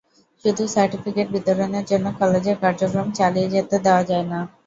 [0.45, 4.39] শুধু সার্টিফিকেট বিতরণের জন্য কলেজের কার্যক্রম চালিয়ে যেতে দেওয়া যায় না।